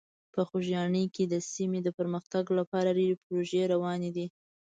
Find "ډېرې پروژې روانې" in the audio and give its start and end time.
2.97-4.09